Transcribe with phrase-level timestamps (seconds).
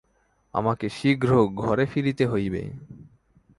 [0.53, 1.29] আমাকে শীঘ্র
[1.55, 2.63] ঘরে ফিরিতে হইবে।